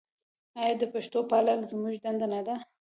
[0.61, 2.55] آیا د پښتو پالل زموږ دنده نه ده؟